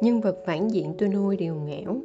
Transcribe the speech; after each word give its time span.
nhân 0.00 0.20
vật 0.20 0.36
phản 0.46 0.68
diện 0.68 0.94
tôi 0.98 1.08
nuôi 1.08 1.36
đều 1.36 1.54
ngẽo 1.54 1.96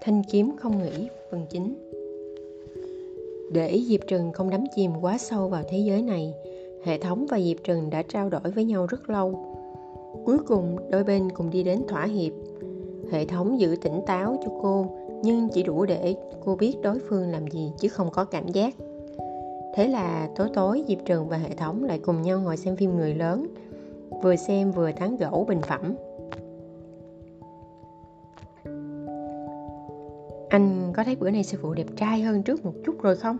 thanh 0.00 0.22
kiếm 0.32 0.52
không 0.56 0.82
nghĩ 0.82 1.08
phần 1.30 1.46
chính 1.50 1.88
để 3.52 3.82
diệp 3.88 4.00
trần 4.06 4.32
không 4.32 4.50
đắm 4.50 4.64
chìm 4.76 4.92
quá 5.00 5.18
sâu 5.18 5.48
vào 5.48 5.62
thế 5.68 5.78
giới 5.78 6.02
này, 6.02 6.34
hệ 6.84 6.98
thống 6.98 7.26
và 7.30 7.40
diệp 7.40 7.56
trần 7.64 7.90
đã 7.90 8.02
trao 8.02 8.28
đổi 8.28 8.50
với 8.54 8.64
nhau 8.64 8.86
rất 8.86 9.10
lâu. 9.10 9.44
Cuối 10.24 10.38
cùng, 10.38 10.76
đôi 10.90 11.04
bên 11.04 11.30
cùng 11.30 11.50
đi 11.50 11.62
đến 11.62 11.82
thỏa 11.88 12.04
hiệp. 12.04 12.32
Hệ 13.10 13.24
thống 13.24 13.60
giữ 13.60 13.76
tỉnh 13.82 14.00
táo 14.06 14.40
cho 14.44 14.50
cô, 14.62 14.86
nhưng 15.22 15.48
chỉ 15.48 15.62
đủ 15.62 15.84
để 15.84 16.16
cô 16.44 16.56
biết 16.56 16.76
đối 16.82 16.98
phương 16.98 17.28
làm 17.30 17.48
gì 17.50 17.72
chứ 17.78 17.88
không 17.88 18.10
có 18.10 18.24
cảm 18.24 18.48
giác. 18.48 18.74
Thế 19.74 19.88
là 19.88 20.28
tối 20.36 20.48
tối, 20.54 20.84
diệp 20.88 20.98
trần 21.04 21.28
và 21.28 21.36
hệ 21.36 21.54
thống 21.54 21.84
lại 21.84 21.98
cùng 21.98 22.22
nhau 22.22 22.40
ngồi 22.40 22.56
xem 22.56 22.76
phim 22.76 22.96
người 22.96 23.14
lớn 23.14 23.46
vừa 24.22 24.36
xem 24.36 24.70
vừa 24.70 24.92
tán 24.92 25.16
gẫu 25.16 25.44
bình 25.44 25.60
phẩm. 25.62 25.94
Anh 30.48 30.92
có 30.96 31.04
thấy 31.04 31.16
bữa 31.16 31.30
nay 31.30 31.44
sư 31.44 31.58
phụ 31.62 31.74
đẹp 31.74 31.86
trai 31.96 32.22
hơn 32.22 32.42
trước 32.42 32.64
một 32.64 32.72
chút 32.84 33.02
rồi 33.02 33.16
không? 33.16 33.38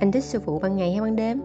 Anh 0.00 0.12
thích 0.12 0.24
sư 0.24 0.40
phụ 0.40 0.58
ban 0.58 0.76
ngày 0.76 0.92
hay 0.92 1.00
ban 1.00 1.16
đêm? 1.16 1.42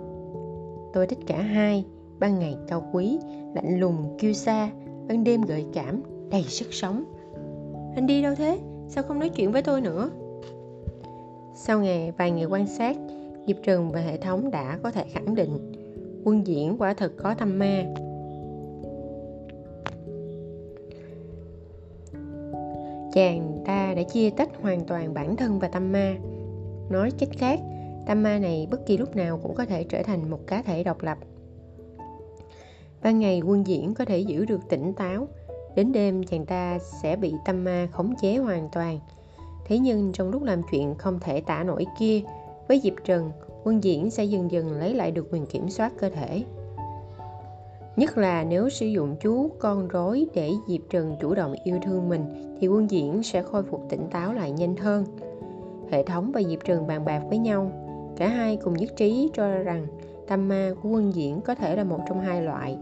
Tôi 0.94 1.08
thích 1.08 1.20
cả 1.28 1.42
hai, 1.42 1.86
ban 2.20 2.40
ngày 2.40 2.56
cao 2.68 2.90
quý, 2.94 3.20
lạnh 3.56 3.80
lùng, 3.80 4.18
kiêu 4.20 4.34
sa, 4.34 4.70
ban 5.08 5.24
đêm 5.24 5.42
gợi 5.42 5.66
cảm, 5.74 6.02
đầy 6.32 6.44
sức 6.44 6.68
sống. 6.72 7.04
Anh 7.96 8.08
đi 8.08 8.22
đâu 8.22 8.36
thế? 8.36 8.60
Sao 8.88 9.04
không 9.04 9.20
nói 9.20 9.30
chuyện 9.30 9.52
với 9.52 9.62
tôi 9.62 9.82
nữa? 9.82 10.10
Sau 11.56 11.80
ngày, 11.80 12.12
vài 12.18 12.32
ngày 12.32 12.46
quan 12.46 12.68
sát, 12.68 12.98
diệp 13.48 13.58
trừng 13.64 13.92
và 13.92 14.00
hệ 14.00 14.18
thống 14.18 14.52
đã 14.52 14.80
có 14.84 14.92
thể 14.92 15.04
khẳng 15.04 15.36
định 15.36 15.72
quân 16.28 16.48
diễn 16.48 16.76
quả 16.80 16.94
thực 16.94 17.18
có 17.18 17.34
tâm 17.34 17.60
ma. 17.60 17.84
Chàng 23.14 23.64
ta 23.66 23.94
đã 23.96 24.04
chia 24.04 24.30
tách 24.30 24.50
hoàn 24.62 24.86
toàn 24.86 25.14
bản 25.14 25.36
thân 25.36 25.60
và 25.60 25.68
tâm 25.68 25.92
ma. 25.92 26.16
Nói 26.90 27.12
cách 27.20 27.30
khác, 27.38 27.60
tâm 28.08 28.24
ma 28.24 28.40
này 28.40 28.68
bất 28.72 28.86
kỳ 28.86 28.98
lúc 28.98 29.16
nào 29.16 29.40
cũng 29.44 29.56
có 29.56 29.66
thể 29.66 29.84
trở 29.84 30.04
thành 30.04 30.30
một 30.30 30.40
cá 30.48 30.62
thể 30.62 30.84
độc 30.84 31.04
lập. 31.04 31.18
Ban 33.04 33.20
ngày 33.20 33.42
quân 33.46 33.68
diễn 33.68 33.94
có 33.94 34.06
thể 34.06 34.20
giữ 34.20 34.46
được 34.46 34.60
tỉnh 34.70 34.94
táo, 34.94 35.28
đến 35.76 35.92
đêm 35.92 36.24
chàng 36.24 36.46
ta 36.46 36.80
sẽ 37.02 37.16
bị 37.16 37.34
tâm 37.46 37.64
ma 37.64 37.88
khống 37.92 38.14
chế 38.22 38.38
hoàn 38.38 38.70
toàn. 38.72 39.00
Thế 39.66 39.80
nhưng 39.80 40.12
trong 40.14 40.30
lúc 40.30 40.44
làm 40.44 40.62
chuyện 40.72 40.96
không 40.96 41.20
thể 41.20 41.42
tả 41.42 41.64
nổi 41.64 41.86
kia, 42.00 42.22
với 42.68 42.80
diệp 42.84 42.94
trần 43.06 43.32
quân 43.68 43.84
diễn 43.84 44.10
sẽ 44.10 44.24
dần 44.24 44.52
dần 44.52 44.72
lấy 44.72 44.94
lại 44.94 45.12
được 45.12 45.28
quyền 45.32 45.46
kiểm 45.46 45.70
soát 45.70 45.94
cơ 46.00 46.10
thể. 46.10 46.44
Nhất 47.96 48.18
là 48.18 48.44
nếu 48.44 48.70
sử 48.70 48.86
dụng 48.86 49.16
chú 49.20 49.50
con 49.60 49.88
rối 49.88 50.26
để 50.34 50.52
diệp 50.68 50.82
trần 50.90 51.16
chủ 51.22 51.36
động 51.36 51.56
yêu 51.64 51.78
thương 51.84 52.10
mình, 52.10 52.26
thì 52.60 52.68
quân 52.68 52.92
diễn 52.92 53.24
sẽ 53.24 53.44
khôi 53.44 53.64
phục 53.64 53.82
tỉnh 53.90 54.08
táo 54.12 54.34
lại 54.34 54.52
nhanh 54.52 54.76
hơn. 54.76 55.06
Hệ 55.92 56.04
thống 56.04 56.32
và 56.32 56.42
diệp 56.44 56.60
trần 56.66 56.88
bàn 56.88 57.06
bạc 57.06 57.22
với 57.30 57.38
nhau. 57.38 57.72
Cả 58.18 58.28
hai 58.28 58.58
cùng 58.58 58.74
nhất 58.74 58.90
trí 58.96 59.30
cho 59.34 59.50
rằng 59.50 59.88
tâm 60.28 60.48
ma 60.48 60.72
của 60.82 60.90
quân 60.90 61.16
diễn 61.16 61.42
có 61.42 61.56
thể 61.56 61.76
là 61.76 61.84
một 61.84 62.00
trong 62.08 62.22
hai 62.22 62.42
loại. 62.42 62.78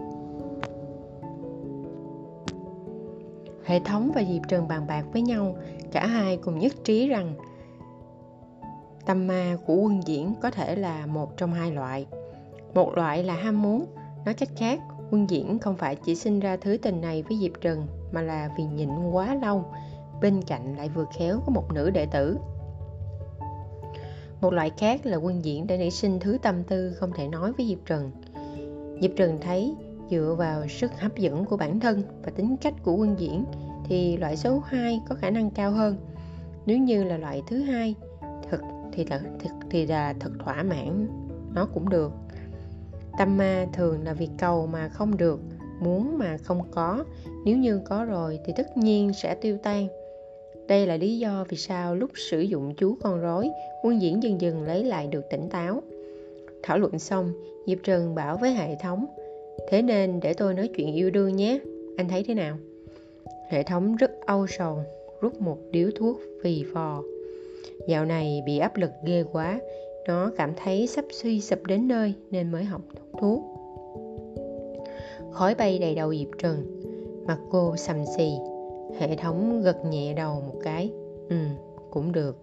Hệ 3.64 3.80
thống 3.80 4.11
và 4.16 4.23
diệp 4.23 4.42
trần 4.47 4.67
bàn 4.67 4.88
bạc 4.88 5.05
với 5.14 5.22
nhau. 5.22 5.55
Cả 5.92 6.08
hai 6.08 6.38
cùng 6.38 6.59
nhất 6.59 6.73
trí 6.83 7.08
rằng 7.08 7.33
tâm 9.06 9.28
ma 9.28 9.58
của 9.66 9.75
quân 9.75 10.02
diễn 10.06 10.34
có 10.42 10.52
thể 10.52 10.75
là 10.75 11.06
một 11.06 11.38
trong 11.38 11.53
hai 11.53 11.72
loại. 11.72 12.06
Một 12.73 12.92
loại 12.95 13.23
là 13.23 13.36
ham 13.36 13.61
muốn, 13.61 13.86
nói 14.25 14.34
cách 14.34 14.50
khác, 14.58 14.80
quân 15.11 15.30
diễn 15.30 15.59
không 15.59 15.75
phải 15.75 15.95
chỉ 15.95 16.16
sinh 16.16 16.39
ra 16.39 16.58
thứ 16.58 16.78
tình 16.81 17.02
này 17.02 17.23
với 17.23 17.38
diệp 17.42 17.61
trần, 17.61 17.88
mà 18.11 18.21
là 18.21 18.49
vì 18.58 18.64
nhịn 18.64 18.89
quá 19.11 19.36
lâu, 19.36 19.65
bên 20.21 20.42
cạnh 20.42 20.76
lại 20.77 20.89
vừa 20.89 21.05
khéo 21.17 21.39
có 21.45 21.52
một 21.52 21.73
nữ 21.73 21.89
đệ 21.89 22.05
tử. 22.05 22.38
Một 24.42 24.54
loại 24.54 24.71
khác 24.77 25.05
là 25.05 25.17
quân 25.17 25.45
diễn 25.45 25.67
đã 25.67 25.77
nảy 25.77 25.92
sinh 25.92 26.20
thứ 26.20 26.38
tâm 26.42 26.64
tư 26.64 26.94
không 26.94 27.11
thể 27.15 27.27
nói 27.27 27.54
với 27.54 27.67
diệp 27.67 27.80
trần. 27.86 28.11
Diệp 29.02 29.11
trần 29.15 29.38
thấy, 29.42 29.76
dựa 30.11 30.36
vào 30.38 30.67
sức 30.67 30.92
hấp 30.99 31.17
dẫn 31.17 31.45
của 31.45 31.58
bản 31.58 31.80
thân 31.80 32.04
và 32.23 32.32
tính 32.36 32.58
cách 32.58 32.73
của 32.83 32.95
quân 32.95 33.15
diễn, 33.20 33.45
thì 33.88 34.17
loại 34.17 34.38
số 34.38 34.61
2 34.65 35.02
có 35.10 35.15
khả 35.15 35.30
năng 35.30 35.49
cao 35.49 35.71
hơn. 35.71 35.98
Nếu 36.65 36.77
như 36.77 37.04
là 37.04 37.17
loại 37.17 37.42
thứ 37.48 37.61
hai 37.61 37.95
thì 38.95 39.06
là 39.10 39.22
thực 39.39 39.52
thì 39.70 39.86
là 39.86 40.14
thật 40.20 40.32
thỏa 40.39 40.64
mãn, 40.64 41.08
nó 41.54 41.67
cũng 41.73 41.89
được. 41.89 42.11
Tâm 43.17 43.38
ma 43.38 43.66
thường 43.73 44.04
là 44.04 44.14
việc 44.14 44.30
cầu 44.38 44.67
mà 44.67 44.89
không 44.89 45.17
được, 45.17 45.39
muốn 45.80 46.17
mà 46.17 46.38
không 46.38 46.61
có. 46.72 47.04
Nếu 47.45 47.58
như 47.58 47.82
có 47.86 48.06
rồi 48.06 48.39
thì 48.45 48.54
tất 48.58 48.78
nhiên 48.78 49.14
sẽ 49.14 49.36
tiêu 49.36 49.58
tan. 49.64 49.88
Đây 50.67 50.88
là 50.88 50.98
lý 50.98 51.20
do 51.20 51.45
vì 51.50 51.58
sao 51.58 51.95
lúc 51.95 52.11
sử 52.16 52.39
dụng 52.39 52.73
chú 52.78 52.95
con 53.02 53.22
rối, 53.22 53.50
quân 53.83 54.02
diễn 54.02 54.23
dần 54.23 54.42
dần 54.42 54.64
lấy 54.64 54.83
lại 54.83 55.08
được 55.08 55.30
tỉnh 55.30 55.50
táo. 55.50 55.82
Thảo 56.64 56.77
luận 56.77 57.00
xong, 57.00 57.33
diệp 57.67 57.77
trần 57.83 58.16
bảo 58.16 58.38
với 58.38 58.54
hệ 58.54 58.76
thống, 58.82 59.06
thế 59.70 59.82
nên 59.82 60.20
để 60.20 60.33
tôi 60.33 60.54
nói 60.54 60.70
chuyện 60.76 60.94
yêu 60.94 61.10
đương 61.10 61.36
nhé. 61.36 61.60
Anh 61.98 62.08
thấy 62.08 62.23
thế 62.23 62.33
nào? 62.33 62.58
Hệ 63.50 63.64
thống 63.64 63.95
rất 63.95 64.12
âu 64.26 64.48
sầu, 64.48 64.83
rút 65.22 65.42
một 65.42 65.58
điếu 65.72 65.89
thuốc 65.95 66.20
phì 66.44 66.64
phò 66.73 67.04
dạo 67.87 68.05
này 68.05 68.43
bị 68.45 68.58
áp 68.58 68.77
lực 68.77 68.92
ghê 69.03 69.23
quá, 69.31 69.59
nó 70.08 70.31
cảm 70.37 70.53
thấy 70.64 70.87
sắp 70.87 71.05
suy 71.11 71.42
sụp 71.42 71.59
đến 71.67 71.87
nơi 71.87 72.14
nên 72.31 72.52
mới 72.52 72.64
học 72.64 72.81
thuốc 73.20 73.43
khói 75.31 75.55
bay 75.55 75.80
đầy 75.80 75.95
đầu 75.95 76.15
diệp 76.15 76.27
trần, 76.37 76.81
mặt 77.27 77.37
cô 77.52 77.76
sầm 77.77 77.98
xì, 78.17 78.31
hệ 78.99 79.15
thống 79.15 79.61
gật 79.61 79.86
nhẹ 79.86 80.14
đầu 80.14 80.43
một 80.48 80.59
cái. 80.64 80.92
Ừ 81.30 81.36
cũng 81.95 82.11
được. 82.11 82.37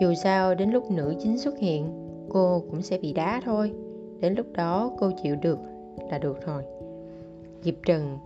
Dù 0.00 0.14
sao 0.14 0.54
đến 0.54 0.70
lúc 0.70 0.90
nữ 0.90 1.14
chính 1.18 1.38
xuất 1.38 1.58
hiện, 1.58 1.90
cô 2.28 2.62
cũng 2.70 2.82
sẽ 2.82 2.98
bị 2.98 3.12
đá 3.12 3.40
thôi. 3.44 3.72
Đến 4.20 4.34
lúc 4.34 4.46
đó 4.52 4.92
cô 4.98 5.10
chịu 5.22 5.36
được 5.36 5.58
là 6.10 6.18
được 6.18 6.46
rồi. 6.46 6.62
Diệp 7.62 7.74
trần 7.86 8.18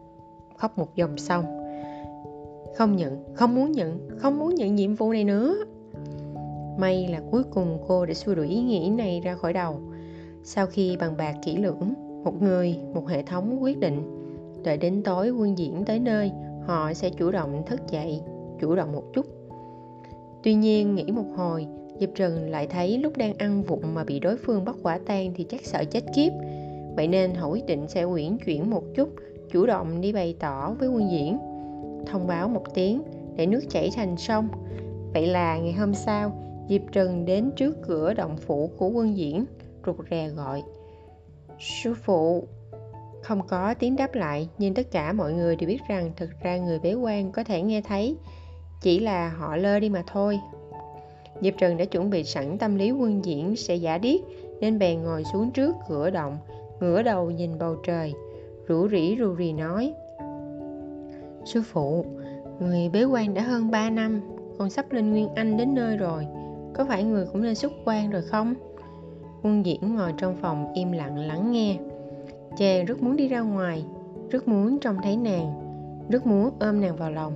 khóc 0.56 0.78
một 0.78 0.97
dòng 0.97 1.19
xong. 1.19 1.44
Không 2.76 2.97
nhận, 2.97 3.25
không 3.34 3.54
muốn 3.54 3.72
nhận, 3.72 4.08
không 4.16 4.38
muốn 4.38 4.54
nhận 4.54 4.75
nhiệm 4.75 4.94
vụ 4.94 5.12
này 5.12 5.25
nữa 5.25 5.54
may 6.80 7.08
là 7.08 7.20
cuối 7.30 7.42
cùng 7.50 7.78
cô 7.88 8.06
đã 8.06 8.14
xua 8.14 8.34
đuổi 8.34 8.48
ý 8.48 8.60
nghĩ 8.60 8.91
này 8.91 9.20
ra 9.24 9.34
khỏi 9.34 9.52
đầu. 9.52 9.80
Sau 10.42 10.66
khi 10.66 10.96
bàn 10.96 11.16
bạc 11.18 11.34
kỹ 11.44 11.56
lưỡng, 11.56 11.94
một 12.24 12.42
người, 12.42 12.76
một 12.94 13.08
hệ 13.08 13.22
thống 13.22 13.62
quyết 13.62 13.78
định, 13.78 14.02
đợi 14.64 14.76
đến 14.76 15.02
tối 15.02 15.30
quân 15.30 15.58
diễn 15.58 15.84
tới 15.84 15.98
nơi, 15.98 16.32
họ 16.66 16.92
sẽ 16.94 17.10
chủ 17.10 17.30
động 17.30 17.62
thức 17.66 17.80
dậy, 17.90 18.20
chủ 18.60 18.74
động 18.74 18.92
một 18.92 19.04
chút. 19.12 19.26
Tuy 20.42 20.54
nhiên, 20.54 20.94
nghĩ 20.94 21.04
một 21.04 21.26
hồi, 21.36 21.66
diệp 21.98 22.10
trần 22.14 22.50
lại 22.50 22.66
thấy 22.66 22.98
lúc 22.98 23.16
đang 23.16 23.34
ăn 23.38 23.62
vụng 23.62 23.94
mà 23.94 24.04
bị 24.04 24.20
đối 24.20 24.36
phương 24.36 24.64
bắt 24.64 24.76
quả 24.82 24.98
tang 25.06 25.32
thì 25.36 25.44
chắc 25.44 25.64
sợ 25.64 25.84
chết 25.84 26.04
kiếp. 26.14 26.32
Vậy 26.96 27.08
nên 27.08 27.34
họ 27.34 27.48
quyết 27.48 27.66
định 27.66 27.88
sẽ 27.88 28.04
uyển 28.04 28.36
chuyển 28.46 28.70
một 28.70 28.82
chút, 28.94 29.08
chủ 29.52 29.66
động 29.66 30.00
đi 30.00 30.12
bày 30.12 30.34
tỏ 30.40 30.74
với 30.78 30.88
quân 30.88 31.10
diễn. 31.10 31.38
Thông 32.06 32.26
báo 32.26 32.48
một 32.48 32.74
tiếng, 32.74 33.02
để 33.36 33.46
nước 33.46 33.60
chảy 33.69 33.90
thành 33.96 34.16
sông. 34.16 34.48
Vậy 35.14 35.26
là 35.26 35.58
ngày 35.58 35.72
hôm 35.72 35.94
sau 35.94 36.32
diệp 36.70 36.82
trần 36.92 37.25
đến 37.25 37.50
trước 37.56 37.76
cửa 37.82 38.14
động 38.14 38.36
phủ 38.36 38.70
của 38.78 38.88
quân 38.88 39.16
diễn, 39.16 39.44
rụt 39.86 39.97
rè 40.10 40.28
gọi, 40.28 40.62
sư 41.58 41.94
phụ. 41.94 42.48
Không 43.22 43.47
có 43.47 43.75
tiếng 43.75 43.97
đáp 43.97 44.14
lại, 44.14 44.48
nhưng 44.58 44.75
tất 44.75 44.91
cả 44.91 45.12
mọi 45.12 45.32
người 45.32 45.56
đều 45.56 45.66
biết 45.66 45.81
rằng 45.88 46.12
thực 46.16 46.31
ra 46.42 46.56
người 46.56 46.78
bế 46.78 46.94
quan 46.94 47.32
có 47.32 47.44
thể 47.44 47.62
nghe 47.62 47.81
thấy, 47.81 48.16
chỉ 48.81 48.98
là 48.98 49.28
họ 49.28 49.56
lơ 49.56 49.81
đi 49.81 49.88
mà 49.88 50.03
thôi. 50.06 50.41
Diệp 51.41 51.54
trần 51.58 51.76
đã 51.76 51.84
chuẩn 51.84 52.10
bị 52.10 52.25
sẵn 52.25 52.58
tâm 52.58 52.76
lý 52.76 52.91
quân 52.91 53.25
diễn 53.25 53.56
sẽ 53.56 53.75
giả 53.75 53.98
điếc, 53.98 54.20
nên 54.60 54.78
bèn 54.78 55.02
ngồi 55.02 55.25
xuống 55.32 55.50
trước 55.50 55.76
cửa 55.88 56.11
động, 56.11 56.38
ngửa 56.81 57.02
đầu 57.02 57.31
nhìn 57.31 57.58
bầu 57.58 57.76
trời, 57.87 58.14
rủ 58.67 58.88
rỉ 58.88 59.17
rù 59.19 59.34
rì 59.34 59.52
nói, 59.52 59.94
sư 61.44 61.62
phụ, 61.62 62.05
người 62.61 62.88
bế 62.88 63.05
quan 63.05 63.34
đã 63.34 63.43
hơn 63.43 63.70
3 63.70 63.90
năm, 63.90 64.20
con 64.58 64.70
sắp 64.70 64.93
lên 64.93 65.11
nguyên 65.11 65.28
anh 65.34 65.56
đến 65.56 65.75
nơi 65.75 65.96
rồi 65.96 66.26
có 66.81 66.87
phải 66.87 67.05
người 67.05 67.27
cũng 67.32 67.43
nên 67.43 67.55
xuất 67.55 67.73
quan 67.85 68.11
rồi 68.11 68.23
không? 68.23 68.55
Quân 69.43 69.67
diễn 69.67 69.94
ngồi 69.94 70.12
trong 70.19 70.37
phòng 70.37 70.73
im 70.75 70.93
lặng 70.93 71.19
lắng 71.19 71.53
nghe. 71.53 71.79
Chàng 72.56 72.85
rất 72.85 73.03
muốn 73.03 73.17
đi 73.17 73.29
ra 73.29 73.41
ngoài, 73.41 73.85
rất 74.31 74.49
muốn 74.49 74.79
trông 74.79 74.97
thấy 75.03 75.17
nàng, 75.17 75.53
rất 76.09 76.27
muốn 76.27 76.50
ôm 76.61 76.81
nàng 76.81 76.97
vào 76.97 77.11
lòng. 77.11 77.32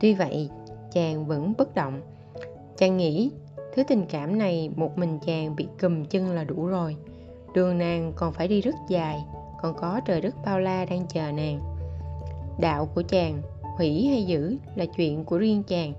Tuy 0.00 0.14
vậy, 0.14 0.50
chàng 0.92 1.26
vẫn 1.26 1.54
bất 1.58 1.74
động. 1.74 2.00
Chàng 2.76 2.96
nghĩ 2.96 3.30
thứ 3.74 3.82
tình 3.88 4.06
cảm 4.06 4.38
này 4.38 4.70
một 4.76 4.98
mình 4.98 5.18
chàng 5.26 5.56
bị 5.56 5.68
cùm 5.80 6.04
chân 6.04 6.30
là 6.30 6.44
đủ 6.44 6.66
rồi. 6.66 6.96
Đường 7.54 7.78
nàng 7.78 8.12
còn 8.16 8.32
phải 8.32 8.48
đi 8.48 8.60
rất 8.60 8.74
dài, 8.88 9.24
còn 9.62 9.74
có 9.74 10.00
trời 10.04 10.20
đất 10.20 10.34
bao 10.44 10.60
la 10.60 10.84
đang 10.84 11.06
chờ 11.06 11.32
nàng. 11.32 11.60
Đạo 12.58 12.88
của 12.94 13.02
chàng 13.02 13.42
hủy 13.76 14.06
hay 14.06 14.24
giữ 14.24 14.56
là 14.74 14.86
chuyện 14.86 15.24
của 15.24 15.38
riêng 15.38 15.62
chàng. 15.66 15.92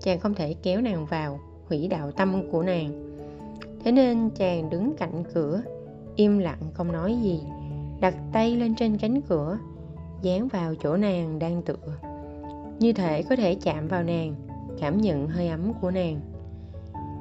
Chàng 0.00 0.20
không 0.20 0.34
thể 0.34 0.54
kéo 0.62 0.80
nàng 0.80 1.06
vào 1.06 1.40
hủy 1.68 1.88
đạo 1.88 2.10
tâm 2.10 2.50
của 2.50 2.62
nàng. 2.62 3.18
Thế 3.84 3.92
nên 3.92 4.30
chàng 4.30 4.70
đứng 4.70 4.96
cạnh 4.96 5.24
cửa, 5.34 5.62
im 6.16 6.38
lặng 6.38 6.70
không 6.74 6.92
nói 6.92 7.16
gì, 7.22 7.40
đặt 8.00 8.14
tay 8.32 8.56
lên 8.56 8.74
trên 8.74 8.98
cánh 8.98 9.20
cửa, 9.20 9.58
dán 10.22 10.48
vào 10.48 10.74
chỗ 10.74 10.96
nàng 10.96 11.38
đang 11.38 11.62
tựa. 11.62 11.98
Như 12.78 12.92
thể 12.92 13.22
có 13.22 13.36
thể 13.36 13.54
chạm 13.54 13.88
vào 13.88 14.02
nàng, 14.02 14.34
cảm 14.80 15.00
nhận 15.00 15.28
hơi 15.28 15.48
ấm 15.48 15.72
của 15.80 15.90
nàng. 15.90 16.20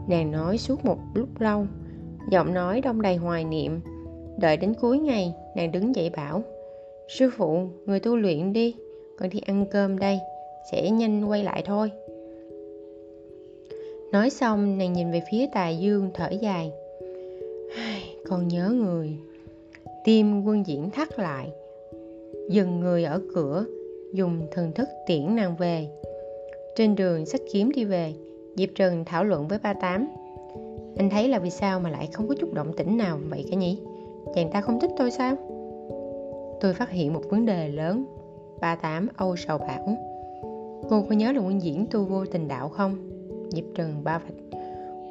Nàng 0.07 0.31
nói 0.31 0.57
suốt 0.57 0.85
một 0.85 0.97
lúc 1.13 1.41
lâu, 1.41 1.65
giọng 2.29 2.53
nói 2.53 2.81
đông 2.81 3.01
đầy 3.01 3.15
hoài 3.15 3.45
niệm. 3.45 3.81
Đợi 4.39 4.57
đến 4.57 4.73
cuối 4.81 4.99
ngày, 4.99 5.33
nàng 5.55 5.71
đứng 5.71 5.95
dậy 5.95 6.11
bảo, 6.17 6.43
sư 7.07 7.29
phụ, 7.37 7.67
người 7.85 7.99
tu 7.99 8.15
luyện 8.15 8.53
đi 8.53 8.75
con 9.21 9.29
đi 9.29 9.39
ăn 9.45 9.65
cơm 9.71 9.99
đây, 9.99 10.19
sẽ 10.71 10.91
nhanh 10.91 11.29
quay 11.29 11.43
lại 11.43 11.63
thôi. 11.65 11.91
Nói 14.11 14.29
xong, 14.29 14.77
nàng 14.77 14.93
nhìn 14.93 15.11
về 15.11 15.21
phía 15.31 15.47
tà 15.53 15.69
dương 15.69 16.09
thở 16.13 16.29
dài. 16.29 16.71
Con 18.29 18.47
nhớ 18.47 18.69
người. 18.69 19.17
Tim 20.03 20.45
quân 20.45 20.63
diễn 20.67 20.89
thắt 20.89 21.19
lại. 21.19 21.49
Dừng 22.49 22.79
người 22.79 23.03
ở 23.03 23.21
cửa, 23.35 23.65
dùng 24.13 24.47
thần 24.51 24.71
thức 24.71 24.87
tiễn 25.07 25.35
nàng 25.35 25.55
về. 25.55 25.87
Trên 26.75 26.95
đường 26.95 27.25
sách 27.25 27.41
kiếm 27.53 27.71
đi 27.75 27.85
về, 27.85 28.13
diệp 28.55 28.69
trần 28.75 29.05
thảo 29.05 29.23
luận 29.23 29.47
với 29.47 29.59
ba 29.63 29.73
tám. 29.73 30.07
Anh 30.97 31.09
thấy 31.09 31.27
là 31.27 31.39
vì 31.39 31.49
sao 31.49 31.79
mà 31.79 31.89
lại 31.89 32.09
không 32.13 32.27
có 32.27 32.35
chút 32.39 32.53
động 32.53 32.73
tĩnh 32.77 32.97
nào 32.97 33.19
vậy 33.29 33.45
cả 33.51 33.57
nhỉ? 33.57 33.79
Chàng 34.35 34.51
ta 34.51 34.61
không 34.61 34.79
thích 34.79 34.91
tôi 34.97 35.11
sao? 35.11 35.35
Tôi 36.61 36.73
phát 36.73 36.89
hiện 36.89 37.13
một 37.13 37.21
vấn 37.29 37.45
đề 37.45 37.67
lớn 37.67 38.05
ba 38.61 38.75
tám 38.75 39.07
âu 39.17 39.35
sầu 39.35 39.57
bảo. 39.57 39.97
Cô 40.89 41.01
có 41.09 41.15
nhớ 41.15 41.31
là 41.31 41.41
nguyên 41.41 41.61
diễn 41.61 41.85
tu 41.91 42.05
vô 42.05 42.25
tình 42.25 42.47
đạo 42.47 42.69
không? 42.69 42.97
Diệp 43.49 43.63
Trừng 43.75 44.03
ba 44.03 44.17
vạch. 44.17 44.61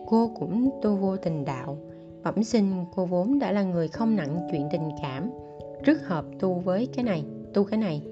Cô 0.07 0.31
cũng 0.39 0.71
tu 0.83 0.97
vô 0.97 1.17
tình 1.17 1.45
đạo. 1.45 1.77
Bẩm 2.25 2.45
sinh 2.45 2.85
cô 2.95 3.05
vốn 3.05 3.39
đã 3.39 3.53
là 3.53 3.63
người 3.63 3.89
không 3.89 4.17
nặng 4.17 4.49
chuyện 4.51 4.69
tình 4.73 4.91
cảm. 5.03 5.31
Rất 5.83 6.07
hợp 6.07 6.25
tu 6.39 6.55
với 6.55 6.89
cái 6.95 7.05
này, 7.05 7.25
tu 7.55 7.65
cái 7.65 7.79
này. 7.79 8.03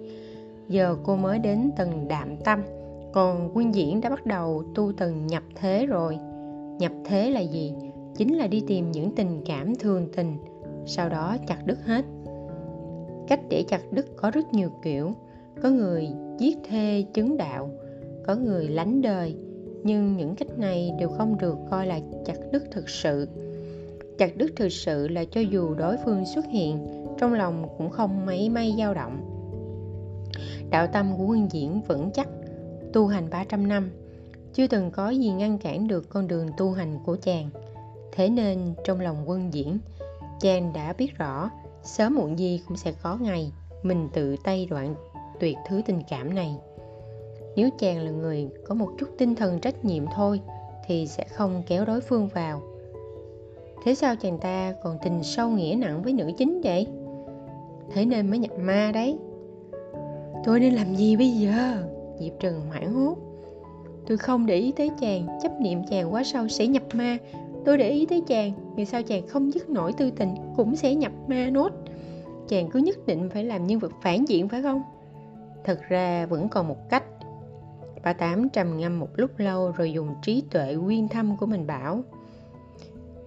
Giờ 0.68 0.96
cô 1.04 1.16
mới 1.16 1.38
đến 1.38 1.70
tầng 1.76 2.08
đạm 2.08 2.36
tâm. 2.36 2.62
Còn 3.12 3.50
quân 3.54 3.74
diễn 3.74 4.00
đã 4.00 4.10
bắt 4.10 4.26
đầu 4.26 4.62
tu 4.74 4.92
tầng 4.92 5.26
nhập 5.26 5.42
thế 5.54 5.86
rồi. 5.86 6.18
Nhập 6.78 6.92
thế 7.04 7.30
là 7.30 7.40
gì? 7.40 7.74
Chính 8.16 8.36
là 8.36 8.46
đi 8.46 8.62
tìm 8.66 8.92
những 8.92 9.14
tình 9.14 9.42
cảm 9.46 9.74
thường 9.74 10.08
tình. 10.16 10.36
Sau 10.86 11.08
đó 11.08 11.36
chặt 11.46 11.66
đứt 11.66 11.78
hết. 11.84 12.04
Cách 13.28 13.40
để 13.50 13.64
chặt 13.68 13.92
đứt 13.92 14.06
có 14.16 14.30
rất 14.30 14.52
nhiều 14.52 14.70
kiểu 14.82 15.12
có 15.62 15.70
người 15.70 16.08
giết 16.38 16.58
thê 16.68 17.04
chứng 17.14 17.36
đạo, 17.36 17.70
có 18.26 18.34
người 18.34 18.68
lánh 18.68 19.02
đời, 19.02 19.36
nhưng 19.84 20.16
những 20.16 20.34
cách 20.34 20.58
này 20.58 20.90
đều 20.98 21.08
không 21.08 21.38
được 21.38 21.56
coi 21.70 21.86
là 21.86 22.00
chặt 22.24 22.36
đứt 22.52 22.62
thực 22.70 22.88
sự. 22.88 23.28
Chặt 24.18 24.36
đứt 24.36 24.52
thực 24.56 24.72
sự 24.72 25.08
là 25.08 25.24
cho 25.24 25.40
dù 25.40 25.74
đối 25.74 25.96
phương 26.04 26.24
xuất 26.26 26.46
hiện, 26.46 26.86
trong 27.18 27.34
lòng 27.34 27.68
cũng 27.78 27.90
không 27.90 28.26
mấy 28.26 28.48
may 28.48 28.74
dao 28.78 28.94
động. 28.94 29.20
Đạo 30.70 30.86
tâm 30.92 31.16
của 31.18 31.24
quân 31.24 31.48
diễn 31.50 31.80
vững 31.88 32.10
chắc, 32.14 32.28
tu 32.92 33.06
hành 33.06 33.30
300 33.30 33.68
năm, 33.68 33.90
chưa 34.54 34.66
từng 34.66 34.90
có 34.90 35.10
gì 35.10 35.30
ngăn 35.30 35.58
cản 35.58 35.88
được 35.88 36.08
con 36.08 36.28
đường 36.28 36.48
tu 36.56 36.72
hành 36.72 36.98
của 37.06 37.16
chàng. 37.22 37.50
Thế 38.12 38.28
nên 38.28 38.74
trong 38.84 39.00
lòng 39.00 39.16
quân 39.26 39.52
diễn, 39.52 39.78
chàng 40.40 40.72
đã 40.72 40.92
biết 40.92 41.18
rõ 41.18 41.50
sớm 41.82 42.14
muộn 42.14 42.38
gì 42.38 42.60
cũng 42.68 42.76
sẽ 42.76 42.92
có 43.02 43.16
ngày 43.16 43.52
mình 43.82 44.08
tự 44.12 44.36
tay 44.44 44.66
đoạn 44.70 44.94
tuyệt 45.40 45.56
thứ 45.68 45.82
tình 45.86 46.00
cảm 46.10 46.34
này. 46.34 46.56
Nếu 47.56 47.68
chàng 47.78 48.04
là 48.04 48.10
người 48.10 48.48
có 48.64 48.74
một 48.74 48.88
chút 48.98 49.08
tinh 49.18 49.34
thần 49.34 49.58
trách 49.58 49.84
nhiệm 49.84 50.04
thôi, 50.14 50.40
thì 50.86 51.06
sẽ 51.06 51.24
không 51.24 51.62
kéo 51.66 51.84
đối 51.84 52.00
phương 52.00 52.28
vào. 52.34 52.62
Thế 53.84 53.94
sao 53.94 54.16
chàng 54.16 54.38
ta 54.38 54.74
còn 54.82 54.98
tình 55.02 55.22
sâu 55.22 55.50
nghĩa 55.50 55.76
nặng 55.78 56.02
với 56.02 56.12
nữ 56.12 56.30
chính 56.38 56.60
vậy? 56.64 56.86
Thế 57.92 58.04
nên 58.04 58.30
mới 58.30 58.38
nhập 58.38 58.58
ma 58.58 58.90
đấy. 58.94 59.18
Tôi 60.44 60.60
nên 60.60 60.74
làm 60.74 60.94
gì 60.94 61.16
bây 61.16 61.30
giờ? 61.30 61.82
Diệp 62.18 62.32
trần 62.40 62.60
hoảng 62.68 62.92
hốt. 62.92 63.16
Tôi 64.06 64.18
không 64.18 64.46
để 64.46 64.56
ý 64.56 64.72
tới 64.72 64.90
chàng, 65.00 65.38
chấp 65.42 65.60
niệm 65.60 65.82
chàng 65.90 66.14
quá 66.14 66.24
sâu 66.24 66.48
sẽ 66.48 66.66
nhập 66.66 66.82
ma. 66.94 67.18
Tôi 67.64 67.78
để 67.78 67.90
ý 67.90 68.06
tới 68.06 68.20
chàng, 68.26 68.52
vì 68.76 68.84
sao 68.84 69.02
chàng 69.02 69.26
không 69.26 69.54
dứt 69.54 69.70
nổi 69.70 69.92
tư 69.92 70.10
tình 70.10 70.34
cũng 70.56 70.76
sẽ 70.76 70.94
nhập 70.94 71.12
ma 71.26 71.50
nốt? 71.50 71.72
Chàng 72.48 72.70
cứ 72.70 72.78
nhất 72.78 73.06
định 73.06 73.28
phải 73.32 73.44
làm 73.44 73.66
nhân 73.66 73.78
vật 73.78 73.92
phản 74.02 74.24
diện 74.28 74.48
phải 74.48 74.62
không? 74.62 74.82
Thật 75.64 75.80
ra 75.88 76.26
vẫn 76.26 76.48
còn 76.48 76.68
một 76.68 76.90
cách. 76.90 77.04
Bà 78.04 78.12
tám 78.12 78.48
trầm 78.48 78.78
ngâm 78.78 79.00
một 79.00 79.08
lúc 79.16 79.30
lâu 79.38 79.72
rồi 79.76 79.92
dùng 79.92 80.14
trí 80.22 80.42
tuệ 80.50 80.74
uyên 80.74 81.08
thâm 81.08 81.36
của 81.36 81.46
mình 81.46 81.66
bảo, 81.66 82.02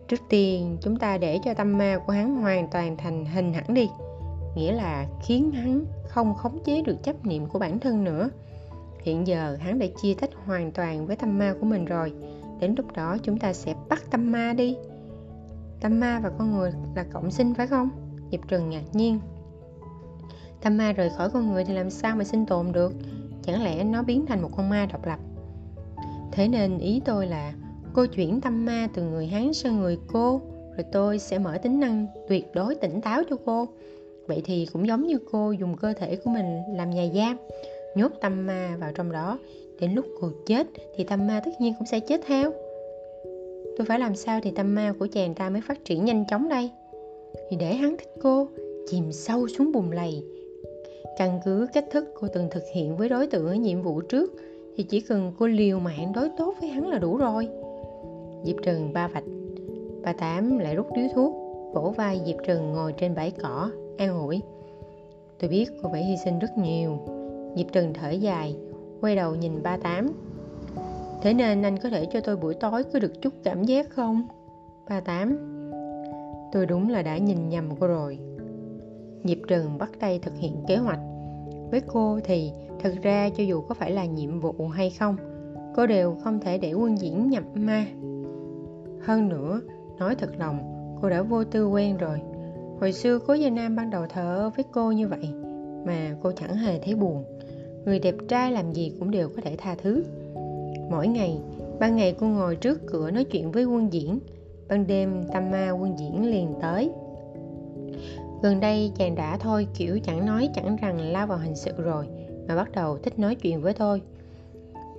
trước 0.08 0.22
tiên 0.30 0.78
chúng 0.82 0.98
ta 0.98 1.18
để 1.18 1.40
cho 1.44 1.54
tâm 1.54 1.78
ma 1.78 2.00
của 2.08 2.14
hắn 2.14 2.36
hoàn 2.36 2.68
toàn 2.68 2.98
thành 2.98 3.26
hình 3.26 3.54
hẳn 3.54 3.74
đi, 3.74 3.90
nghĩa 4.56 4.72
là 4.72 5.08
khiến 5.24 5.52
hắn 5.52 5.86
không 6.08 6.34
khống 6.36 6.64
chế 6.64 6.82
được 6.82 7.04
chấp 7.04 7.26
niệm 7.26 7.46
của 7.46 7.60
bản 7.60 7.80
thân 7.80 8.04
nữa. 8.04 8.30
Hiện 9.02 9.28
giờ 9.28 9.58
hắn 9.60 9.80
đã 9.80 9.86
chia 10.02 10.14
tách 10.14 10.30
hoàn 10.46 10.72
toàn 10.72 11.06
với 11.08 11.16
tâm 11.16 11.40
ma 11.40 11.54
của 11.60 11.66
mình 11.66 11.86
rồi, 11.86 12.14
đến 12.60 12.76
lúc 12.78 12.94
đó 12.94 13.18
chúng 13.24 13.40
ta 13.40 13.54
sẽ 13.54 13.76
bắt 13.90 14.04
tâm 14.12 14.32
ma 14.32 14.54
đi. 14.54 14.78
Tâm 15.82 16.00
ma 16.00 16.20
và 16.24 16.32
con 16.38 16.52
người 16.52 16.72
là 16.96 17.06
cộng 17.14 17.32
sinh 17.32 17.54
phải 17.54 17.68
không? 17.68 17.90
Diệp 18.32 18.48
trừng 18.48 18.70
ngạc 18.70 18.84
nhiên 18.94 19.20
tâm 20.62 20.78
ma 20.78 20.92
rời 20.92 21.10
khỏi 21.18 21.30
con 21.30 21.54
người 21.54 21.64
thì 21.64 21.74
làm 21.74 21.90
sao 21.90 22.16
mà 22.16 22.24
sinh 22.24 22.46
tồn 22.46 22.72
được? 22.72 22.94
Chẳng 23.44 23.64
lẽ 23.64 23.84
nó 23.84 24.04
biến 24.04 24.26
thành 24.26 24.42
một 24.42 24.50
con 24.58 24.70
ma 24.70 24.88
độc 24.92 25.06
lập? 25.06 25.20
Thế 26.32 26.48
nên 26.48 26.78
ý 26.78 27.02
tôi 27.06 27.28
là, 27.28 27.54
cô 27.94 28.06
chuyển 28.06 28.42
tâm 28.42 28.66
ma 28.66 28.88
từ 28.94 29.04
người 29.04 29.28
hắn 29.28 29.54
sang 29.54 29.80
người 29.80 29.98
cô, 30.08 30.42
rồi 30.78 30.86
tôi 30.92 31.20
sẽ 31.20 31.40
mở 31.40 31.58
tính 31.58 31.80
năng 31.80 32.08
tuyệt 32.30 32.46
đối 32.54 32.76
tỉnh 32.76 33.02
táo 33.02 33.24
cho 33.30 33.36
cô. 33.46 33.68
Vậy 34.28 34.42
thì 34.46 34.68
cũng 34.74 34.88
giống 34.88 35.08
như 35.08 35.18
cô 35.32 35.52
dùng 35.52 35.78
cơ 35.78 35.94
thể 35.94 36.16
của 36.16 36.30
mình 36.30 36.62
làm 36.76 36.90
nhà 36.90 37.06
giam, 37.16 37.38
nhốt 37.96 38.12
tâm 38.22 38.48
ma 38.48 38.78
vào 38.80 38.92
trong 38.96 39.12
đó. 39.12 39.40
Đến 39.80 39.94
lúc 39.94 40.06
cô 40.22 40.30
chết 40.46 40.68
thì 40.96 41.04
tâm 41.04 41.28
ma 41.28 41.42
tất 41.46 41.52
nhiên 41.60 41.74
cũng 41.78 41.88
sẽ 41.88 42.00
chết 42.00 42.22
theo. 42.28 42.52
Tôi 43.78 43.86
phải 43.86 44.00
làm 44.00 44.16
sao 44.16 44.40
thì 44.44 44.52
tâm 44.52 44.76
ma 44.76 44.94
của 45.00 45.08
chàng 45.12 45.34
ta 45.34 45.50
mới 45.50 45.62
phát 45.62 45.86
triển 45.86 46.06
nhanh 46.06 46.26
chóng 46.30 46.50
đây? 46.50 46.70
Thì 47.50 47.58
để 47.58 47.76
hắn 47.76 47.96
thích 47.98 48.14
cô, 48.22 48.48
chìm 48.90 49.12
sâu 49.12 49.48
xuống 49.48 49.72
bùn 49.72 49.92
lầy 49.92 50.24
căn 51.18 51.40
cứ 51.46 51.68
cách 51.74 51.86
thức 51.92 52.14
cô 52.20 52.28
từng 52.34 52.48
thực 52.52 52.64
hiện 52.74 52.98
với 52.98 53.10
đối 53.10 53.28
tượng 53.28 53.48
ở 53.48 53.54
nhiệm 53.54 53.82
vụ 53.82 54.02
trước, 54.02 54.34
thì 54.76 54.84
chỉ 54.84 55.02
cần 55.02 55.34
cô 55.40 55.48
liều 55.48 55.80
mạng 55.80 56.12
đối 56.16 56.30
tốt 56.38 56.54
với 56.60 56.70
hắn 56.70 56.88
là 56.88 57.00
đủ 57.00 57.18
rồi. 57.18 57.48
Diệp 58.44 58.56
trừng 58.64 58.94
ba 58.94 59.08
vạch, 59.08 59.24
bà 60.04 60.14
tám 60.14 60.60
lại 60.60 60.76
rút 60.76 60.88
điếu 60.96 61.08
thuốc, 61.16 61.34
vỗ 61.74 61.94
vai 61.98 62.22
diệp 62.26 62.36
trừng 62.48 62.74
ngồi 62.74 62.94
trên 62.94 63.16
bãi 63.16 63.32
cỏ, 63.32 63.72
an 63.98 64.20
ủi. 64.20 64.42
Tôi 65.40 65.50
biết 65.50 65.70
cô 65.84 65.90
phải 65.92 66.04
hy 66.04 66.16
sinh 66.24 66.40
rất 66.40 66.58
nhiều. 66.58 66.98
Diệp 67.56 67.72
trừng 67.72 67.94
thở 67.94 68.10
dài, 68.10 68.56
quay 69.02 69.16
đầu 69.16 69.36
nhìn 69.36 69.64
ba 69.64 69.78
tám. 69.78 70.12
Thế 71.22 71.34
nên 71.34 71.62
anh 71.62 71.78
có 71.78 71.90
thể 71.90 72.06
cho 72.06 72.20
tôi 72.22 72.38
buổi 72.38 72.54
tối 72.54 72.84
có 72.84 73.00
được 73.00 73.22
chút 73.22 73.34
cảm 73.44 73.64
giác 73.64 73.90
không? 73.90 74.28
Ba 74.90 75.00
tám. 75.00 75.38
Tôi 76.52 76.66
đúng 76.66 76.90
là 76.90 77.02
đã 77.02 77.18
nhìn 77.18 77.50
nhầm 77.50 77.70
cô 77.80 77.88
rồi 77.88 78.20
diệp 79.24 79.38
trừng 79.48 79.78
bắt 79.78 79.92
tay 80.00 80.20
thực 80.20 80.38
hiện 80.38 80.56
kế 80.68 80.78
hoạch. 80.78 81.00
Với 81.72 81.82
cô 81.88 82.20
thì 82.24 82.52
thực 82.80 83.02
ra 83.02 83.30
cho 83.38 83.44
dù 83.44 83.62
có 83.62 83.76
phải 83.76 83.92
là 83.92 84.06
nhiệm 84.06 84.40
vụ 84.40 84.68
hay 84.68 84.90
không, 84.90 85.16
cô 85.76 85.88
đều 85.88 86.16
không 86.24 86.40
thể 86.40 86.58
để 86.58 86.74
quân 86.74 87.02
diễn 87.02 87.30
nhập 87.30 87.44
ma. 87.54 87.86
Hơn 89.02 89.30
nữa, 89.30 89.62
nói 90.00 90.16
thật 90.16 90.30
lòng, 90.38 90.60
cô 91.02 91.10
đã 91.10 91.22
vô 91.22 91.44
tư 91.44 91.68
quen 91.68 91.98
rồi. 91.98 92.22
Hồi 92.80 92.94
xưa 92.94 93.20
cố 93.28 93.34
gia 93.34 93.50
nam 93.50 93.76
ban 93.76 93.90
đầu 93.90 94.04
thở 94.10 94.50
với 94.56 94.66
cô 94.72 94.92
như 94.92 95.08
vậy, 95.08 95.30
mà 95.86 96.16
cô 96.24 96.32
chẳng 96.32 96.56
hề 96.56 96.80
thấy 96.80 96.96
buồn. 96.96 97.24
Người 97.86 98.00
đẹp 98.00 98.16
trai 98.28 98.52
làm 98.52 98.74
gì 98.74 98.96
cũng 99.00 99.12
đều 99.12 99.30
có 99.30 99.42
thể 99.42 99.56
tha 99.58 99.76
thứ. 99.82 100.04
Mỗi 100.90 101.08
ngày, 101.08 101.38
ban 101.80 101.96
ngày 101.96 102.16
cô 102.20 102.28
ngồi 102.28 102.56
trước 102.56 102.82
cửa 102.88 103.12
nói 103.12 103.24
chuyện 103.24 103.52
với 103.52 103.66
quân 103.66 103.94
diễn. 103.94 104.20
Ban 104.70 104.88
đêm 104.88 105.24
tâm 105.34 105.52
ma 105.52 105.72
quân 105.72 106.00
diễn 106.00 106.32
liền 106.32 106.54
tới 106.62 106.92
gần 108.42 108.60
đây 108.60 108.92
chàng 108.96 109.16
đã 109.16 109.38
thôi, 109.38 109.68
kiểu 109.74 110.00
chẳng 110.04 110.26
nói 110.26 110.50
chẳng 110.56 110.76
rằng 110.82 111.12
lao 111.12 111.28
vào 111.28 111.38
hình 111.38 111.56
sự 111.56 111.72
rồi, 111.78 112.08
mà 112.48 112.56
bắt 112.56 112.72
đầu 112.72 112.98
thích 112.98 113.20
nói 113.20 113.36
chuyện 113.36 113.62
với 113.62 113.74
tôi. 113.74 114.02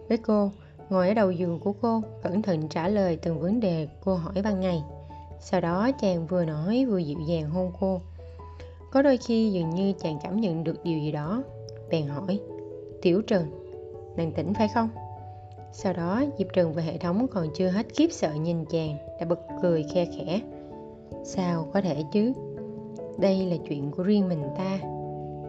Với 0.08 0.18
cô, 0.18 0.50
ngồi 0.90 1.08
ở 1.08 1.14
đầu 1.14 1.30
giường 1.30 1.60
của 1.60 1.72
cô, 1.72 2.02
cẩn 2.22 2.42
thận 2.42 2.68
trả 2.68 2.88
lời 2.88 3.18
từng 3.22 3.40
vấn 3.40 3.60
đề 3.60 3.88
cô 4.04 4.14
hỏi 4.14 4.34
ban 4.44 4.60
ngày. 4.60 4.82
Sau 5.40 5.60
đó 5.60 5.90
chàng 6.00 6.26
vừa 6.26 6.44
nói 6.44 6.84
vừa 6.84 6.98
dịu 6.98 7.18
dàng 7.26 7.50
hôn 7.50 7.72
cô. 7.80 8.00
Có 8.92 9.02
đôi 9.02 9.16
khi 9.16 9.52
dường 9.52 9.70
như 9.70 9.92
chàng 9.92 10.18
cảm 10.22 10.40
nhận 10.40 10.64
được 10.64 10.84
điều 10.84 10.98
gì 10.98 11.12
đó. 11.12 11.42
Bèn 11.90 12.06
hỏi, 12.06 12.40
tiểu 13.02 13.22
trần, 13.22 13.46
nàng 14.16 14.32
tỉnh 14.32 14.54
phải 14.54 14.68
không? 14.68 14.88
Sau 15.72 15.92
đó, 15.92 16.24
diệp 16.38 16.46
trần 16.52 16.72
và 16.72 16.82
hệ 16.82 16.98
thống 16.98 17.26
còn 17.28 17.48
chưa 17.54 17.68
hết 17.68 17.86
khiếp 17.94 18.08
sợ 18.10 18.32
nhìn 18.34 18.64
chàng, 18.64 18.96
đã 19.20 19.26
bật 19.26 19.40
cười 19.62 19.84
khe 19.94 20.04
khẽ. 20.04 20.40
Sao 21.24 21.68
có 21.72 21.80
thể 21.80 22.04
chứ? 22.12 22.32
Đây 23.18 23.46
là 23.46 23.56
chuyện 23.68 23.90
của 23.90 24.02
riêng 24.02 24.28
mình 24.28 24.42
ta. 24.58 24.78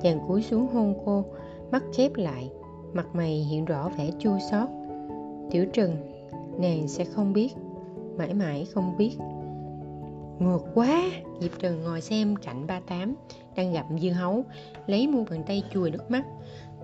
Chàng 0.02 0.20
cúi 0.28 0.44
xuống 0.44 0.68
hôn 0.74 0.94
cô 1.06 1.26
mắt 1.72 1.84
khép 1.94 2.12
lại 2.16 2.52
mặt 2.94 3.08
mày 3.14 3.34
hiện 3.34 3.66
rõ 3.66 3.90
vẻ 3.98 4.10
chua 4.20 4.38
xót. 4.52 4.70
Tiểu 5.52 5.66
Trừng, 5.74 5.96
nàng 6.58 6.88
sẽ 6.88 7.06
không 7.06 7.34
biết 7.34 7.50
mãi 8.18 8.34
mãi 8.34 8.68
không 8.74 8.98
biết. 8.98 9.18
Ngược 10.40 10.62
quá 10.74 11.04
diệp 11.40 11.60
Trừng 11.60 11.84
ngồi 11.84 12.02
xem 12.02 12.36
cạnh 12.36 12.68
ba 12.68 12.80
tám 12.80 13.16
đang 13.56 13.74
gặm 13.74 14.00
dưa 14.00 14.12
hấu 14.12 14.44
lấy 14.88 15.08
mu 15.08 15.24
bàn 15.30 15.44
tay 15.48 15.64
chùi 15.74 15.92
nước 15.92 16.12
mắt. 16.12 16.26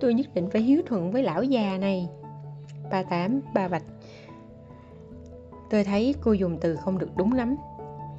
Tôi 0.00 0.14
nhất 0.14 0.26
định 0.34 0.48
phải 0.52 0.62
hiếu 0.62 0.82
thuận 0.86 1.10
với 1.10 1.22
lão 1.22 1.42
già 1.42 1.78
này. 1.78 2.08
Ba 2.90 3.02
tám 3.02 3.40
ba 3.54 3.68
bạch. 3.68 3.84
Tôi 5.70 5.84
thấy 5.84 6.14
cô 6.20 6.32
dùng 6.32 6.58
từ 6.60 6.76
không 6.76 6.98
được 6.98 7.16
đúng 7.16 7.32
lắm 7.32 7.56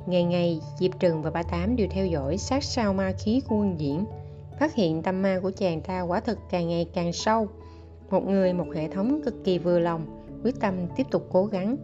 ngày 0.05 0.23
ngày, 0.23 0.59
diệp 0.79 0.99
trừng 0.99 1.21
và 1.21 1.31
bà 1.31 1.43
tám 1.43 1.75
đều 1.75 1.87
theo 1.91 2.05
dõi 2.05 2.37
sát 2.37 2.63
sao 2.63 2.93
ma 2.93 3.11
khí 3.11 3.41
của 3.47 3.55
quân 3.55 3.79
diễn. 3.79 4.05
Phát 4.59 4.75
hiện 4.75 5.03
tâm 5.03 5.21
ma 5.21 5.39
của 5.43 5.51
chàng 5.51 5.81
ta 5.81 6.01
quả 6.01 6.19
thực 6.19 6.37
càng 6.49 6.67
ngày 6.67 6.87
càng 6.93 7.13
sâu. 7.13 7.47
Một 8.09 8.27
người, 8.27 8.53
một 8.53 8.67
hệ 8.75 8.87
thống 8.87 9.21
cực 9.25 9.43
kỳ 9.43 9.57
vừa 9.57 9.79
lòng, 9.79 10.23
quyết 10.43 10.59
tâm 10.59 10.75
tiếp 10.95 11.07
tục 11.11 11.27
cố 11.31 11.45
gắng. 11.45 11.77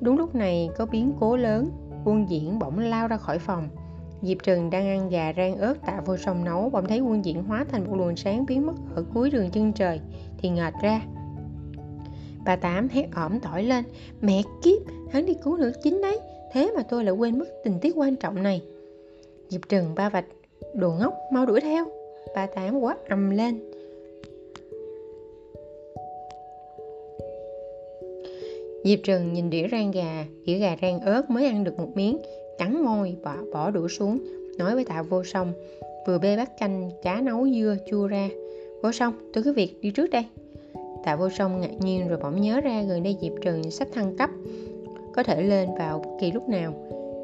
Đúng 0.00 0.18
lúc 0.18 0.34
này, 0.34 0.68
có 0.76 0.86
biến 0.86 1.12
cố 1.20 1.36
lớn. 1.36 1.70
Quân 2.04 2.30
diễn 2.30 2.58
bỗng 2.58 2.78
lao 2.78 3.08
ra 3.08 3.16
khỏi 3.16 3.38
phòng. 3.38 3.68
Diệp 4.22 4.38
trừng 4.42 4.70
đang 4.70 4.86
ăn 4.86 5.08
gà 5.08 5.32
rang 5.36 5.56
ớt 5.56 5.74
tạ 5.86 6.00
vô 6.06 6.16
sông 6.16 6.44
nấu, 6.44 6.70
bỗng 6.70 6.86
thấy 6.86 7.00
quân 7.00 7.24
diễn 7.24 7.44
hóa 7.44 7.64
thành 7.70 7.84
một 7.84 7.96
luồng 7.96 8.16
sáng 8.16 8.46
biến 8.46 8.66
mất 8.66 8.74
ở 8.94 9.04
cuối 9.14 9.30
đường 9.30 9.50
chân 9.50 9.72
trời, 9.72 10.00
thì 10.38 10.48
ngợt 10.48 10.74
ra. 10.82 11.00
Bà 12.44 12.56
tám 12.56 12.88
hét 12.88 13.06
ỏm 13.14 13.40
tỏi 13.40 13.62
lên, 13.62 13.84
mẹ 14.20 14.42
kiếp, 14.62 14.82
hắn 15.12 15.26
đi 15.26 15.34
cứu 15.44 15.56
nữ 15.56 15.72
chính 15.82 16.02
đấy 16.02 16.20
thế 16.54 16.72
mà 16.76 16.82
tôi 16.82 17.04
lại 17.04 17.14
quên 17.14 17.38
mất 17.38 17.48
tình 17.64 17.78
tiết 17.80 17.92
quan 17.96 18.16
trọng 18.16 18.42
này 18.42 18.62
diệp 19.48 19.68
trừng 19.68 19.94
ba 19.94 20.08
vạch 20.08 20.26
đồ 20.74 20.92
ngốc 20.92 21.14
mau 21.32 21.46
đuổi 21.46 21.60
theo 21.60 21.84
ba 22.34 22.46
tám 22.46 22.80
quá 22.80 22.96
ầm 23.08 23.30
lên 23.30 23.60
Diệp 28.84 28.98
Trừng 29.02 29.32
nhìn 29.32 29.50
đĩa 29.50 29.68
rang 29.68 29.90
gà, 29.90 30.24
đĩa 30.44 30.58
gà 30.58 30.76
rang 30.82 31.00
ớt 31.00 31.30
mới 31.30 31.46
ăn 31.46 31.64
được 31.64 31.78
một 31.78 31.88
miếng, 31.94 32.18
cắn 32.58 32.82
môi, 32.82 33.16
bỏ, 33.22 33.36
bỏ 33.52 33.70
đũa 33.70 33.88
xuống, 33.88 34.18
nói 34.58 34.74
với 34.74 34.84
tạ 34.84 35.02
vô 35.02 35.24
song, 35.24 35.52
vừa 36.06 36.18
bê 36.18 36.36
bát 36.36 36.58
canh 36.58 36.90
cá 37.02 37.20
nấu 37.20 37.48
dưa 37.48 37.76
chua 37.90 38.06
ra. 38.06 38.28
Vô 38.82 38.92
song, 38.92 39.14
tôi 39.32 39.44
cứ 39.44 39.52
việc 39.52 39.80
đi 39.80 39.90
trước 39.90 40.10
đây. 40.10 40.24
Tạ 41.04 41.16
vô 41.16 41.30
song 41.30 41.60
ngạc 41.60 41.72
nhiên 41.80 42.08
rồi 42.08 42.18
bỗng 42.22 42.40
nhớ 42.40 42.60
ra 42.60 42.82
gần 42.82 43.02
đây 43.02 43.16
Diệp 43.20 43.32
Trừng 43.42 43.70
sắp 43.70 43.88
thăng 43.92 44.16
cấp, 44.16 44.30
có 45.14 45.22
thể 45.22 45.42
lên 45.42 45.68
vào 45.78 45.98
bất 45.98 46.10
kỳ 46.20 46.32
lúc 46.32 46.48
nào. 46.48 46.72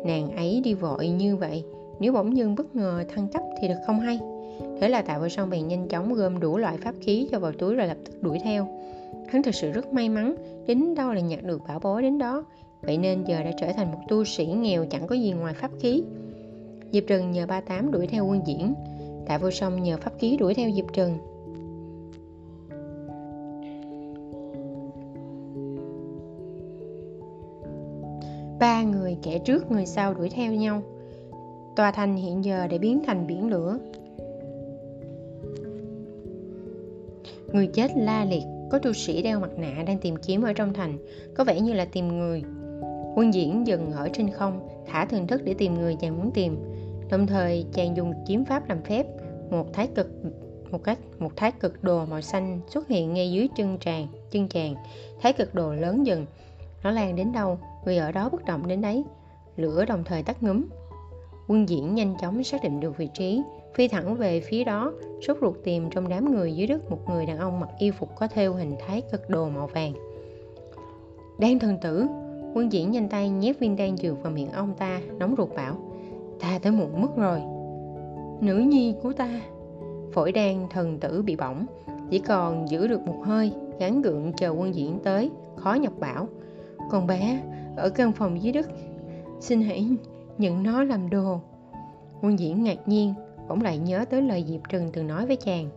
Nàng 0.04 0.36
ấy 0.36 0.60
đi 0.64 0.74
vội 0.74 1.08
như 1.08 1.36
vậy, 1.36 1.64
nếu 2.00 2.12
bỗng 2.12 2.36
dưng 2.36 2.54
bất 2.54 2.76
ngờ 2.76 3.04
thăng 3.08 3.28
cấp 3.28 3.42
thì 3.60 3.68
được 3.68 3.78
không 3.86 4.00
hay. 4.00 4.18
Thế 4.80 4.88
là 4.88 5.02
Tạ 5.02 5.18
vô 5.18 5.28
song 5.28 5.50
bèn 5.50 5.68
nhanh 5.68 5.88
chóng 5.88 6.14
gom 6.14 6.40
đủ 6.40 6.58
loại 6.58 6.76
pháp 6.76 6.94
khí 7.00 7.28
cho 7.30 7.38
vào 7.38 7.52
túi 7.52 7.74
rồi 7.74 7.86
lập 7.86 7.96
tức 8.04 8.22
đuổi 8.22 8.38
theo. 8.44 8.66
Hắn 9.28 9.42
thực 9.42 9.54
sự 9.54 9.72
rất 9.72 9.92
may 9.92 10.08
mắn, 10.08 10.34
đến 10.66 10.94
đâu 10.94 11.12
là 11.12 11.20
nhặt 11.20 11.42
được 11.42 11.62
bảo 11.68 11.78
bối 11.78 12.02
đến 12.02 12.18
đó. 12.18 12.44
Vậy 12.82 12.98
nên 12.98 13.24
giờ 13.24 13.42
đã 13.42 13.50
trở 13.60 13.72
thành 13.72 13.92
một 13.92 13.98
tu 14.08 14.24
sĩ 14.24 14.46
nghèo 14.46 14.84
chẳng 14.90 15.06
có 15.06 15.14
gì 15.14 15.32
ngoài 15.32 15.54
pháp 15.54 15.70
khí. 15.80 16.02
Diệp 16.92 17.04
Trần 17.06 17.30
nhờ 17.30 17.46
ba 17.46 17.60
tám 17.60 17.90
đuổi 17.90 18.06
theo 18.06 18.26
quân 18.26 18.40
diễn, 18.46 18.74
Tạ 19.26 19.38
Vô 19.38 19.50
Song 19.50 19.82
nhờ 19.82 19.96
pháp 19.96 20.12
khí 20.18 20.36
đuổi 20.36 20.54
theo 20.54 20.70
Diệp 20.76 20.92
Trần. 20.92 21.18
Ba 28.60 28.82
người 28.82 29.16
kẻ 29.22 29.38
trước, 29.38 29.70
người 29.70 29.86
sau 29.86 30.14
đuổi 30.14 30.30
theo 30.30 30.52
nhau. 30.52 30.82
Tòa 31.76 31.90
thành 31.90 32.16
hiện 32.16 32.44
giờ 32.44 32.66
đã 32.66 32.78
biến 32.78 33.02
thành 33.06 33.26
biển 33.26 33.48
lửa. 33.48 33.78
Người 37.52 37.66
chết 37.66 37.90
la 37.96 38.24
liệt, 38.24 38.42
có 38.70 38.78
tu 38.78 38.92
sĩ 38.92 39.22
đeo 39.22 39.40
mặt 39.40 39.50
nạ 39.58 39.82
đang 39.86 39.98
tìm 39.98 40.16
kiếm 40.16 40.42
ở 40.42 40.52
trong 40.52 40.72
thành, 40.74 40.98
có 41.34 41.44
vẻ 41.44 41.60
như 41.60 41.72
là 41.72 41.84
tìm 41.84 42.08
người 42.08 42.42
quân 43.16 43.34
diễn 43.34 43.66
dừng 43.66 43.92
ở 43.92 44.08
trên 44.12 44.30
không, 44.30 44.68
thả 44.86 45.04
thần 45.04 45.26
thức 45.26 45.40
để 45.44 45.54
tìm 45.54 45.74
người 45.74 45.96
chàng 46.00 46.18
muốn 46.18 46.30
tìm 46.30 46.56
đồng 47.10 47.26
thời, 47.26 47.66
chàng 47.72 47.96
dùng 47.96 48.12
kiếm 48.26 48.44
pháp 48.44 48.68
làm 48.68 48.82
phép, 48.82 49.06
một 49.50 49.72
thái 49.72 49.86
cực, 49.86 50.10
một 50.70 50.84
cách, 50.84 50.98
một 51.18 51.36
thái 51.36 51.52
cực 51.52 51.84
đồ 51.84 52.04
màu 52.06 52.20
xanh 52.20 52.60
xuất 52.68 52.88
hiện 52.88 53.14
ngay 53.14 53.32
dưới 53.32 53.48
chân 53.56 53.78
tràng 53.78 54.06
chân 54.30 54.48
chàng 54.48 54.74
thái 55.20 55.32
cực 55.32 55.54
đồ 55.54 55.74
lớn 55.74 56.06
dần, 56.06 56.26
nó 56.82 56.90
lan 56.90 57.16
đến 57.16 57.32
đâu 57.32 57.58
người 57.84 57.96
ở 57.96 58.12
đó 58.12 58.28
bất 58.28 58.44
động 58.44 58.68
đến 58.68 58.80
đấy 58.80 59.04
lửa 59.56 59.84
đồng 59.84 60.04
thời 60.04 60.22
tắt 60.22 60.42
ngấm 60.42 60.66
quân 61.50 61.68
diễn 61.68 61.94
nhanh 61.94 62.14
chóng 62.20 62.44
xác 62.44 62.62
định 62.62 62.80
được 62.80 62.96
vị 62.96 63.08
trí. 63.14 63.42
Phi 63.74 63.88
thẳng 63.88 64.14
về 64.14 64.40
phía 64.40 64.64
đó, 64.64 64.92
sốt 65.26 65.36
ruột 65.40 65.54
tìm 65.64 65.90
trong 65.90 66.08
đám 66.08 66.34
người 66.34 66.52
dưới 66.52 66.66
đất 66.66 66.90
một 66.90 66.98
người 67.08 67.26
đàn 67.26 67.38
ông 67.38 67.60
mặc 67.60 67.68
y 67.78 67.90
phục 67.90 68.16
có 68.16 68.26
thêu 68.26 68.54
hình 68.54 68.74
thái 68.86 69.02
cực 69.12 69.30
đồ 69.30 69.48
màu 69.48 69.66
vàng. 69.66 69.92
Đan 71.38 71.58
thần 71.58 71.78
tử! 71.82 72.06
Quân 72.54 72.72
diễn 72.72 72.90
nhanh 72.90 73.08
tay 73.08 73.30
nhét 73.30 73.58
viên 73.58 73.76
đan 73.76 73.96
dược 73.96 74.22
vào 74.22 74.32
miệng 74.32 74.50
ông 74.50 74.74
ta, 74.74 75.00
nóng 75.18 75.34
ruột 75.38 75.54
bảo, 75.54 75.76
ta 76.40 76.58
tới 76.62 76.72
muộn 76.72 77.02
mất 77.02 77.16
rồi. 77.16 77.42
Nữ 78.40 78.54
nhi 78.54 78.94
của 79.02 79.12
ta. 79.12 79.40
Phổi 80.12 80.32
đan 80.32 80.66
thần 80.70 81.00
tử 81.00 81.22
bị 81.22 81.36
bỏng, 81.36 81.66
chỉ 82.10 82.18
còn 82.18 82.68
giữ 82.68 82.86
được 82.86 83.00
một 83.00 83.22
hơi 83.24 83.52
gắn 83.78 84.02
gượng 84.02 84.32
chờ 84.32 84.50
quân 84.50 84.74
diễn 84.74 84.98
tới, 85.04 85.30
khó 85.56 85.74
nhọc 85.74 85.98
bảo 85.98 86.28
còn 86.90 87.06
bé 87.06 87.40
ở 87.76 87.90
căn 87.90 88.12
phòng 88.12 88.42
dưới 88.42 88.52
đất. 88.52 88.70
Xin 89.40 89.62
hãy 89.62 89.88
nhận 90.38 90.62
nó 90.62 90.84
làm 90.84 91.10
đồ. 91.10 91.40
Quân 92.22 92.38
diễn 92.38 92.62
ngạc 92.62 92.88
nhiên, 92.88 93.14
bỗng 93.48 93.62
lại 93.62 93.78
nhớ 93.78 94.04
tới 94.10 94.22
lời 94.22 94.44
diệp 94.48 94.60
trừng 94.68 94.90
từng 94.92 95.06
nói 95.06 95.26
với 95.26 95.36
chàng. 95.36 95.68